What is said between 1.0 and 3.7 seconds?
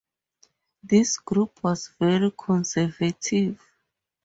group was very conservative.